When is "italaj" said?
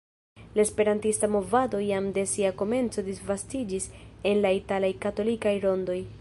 4.63-4.91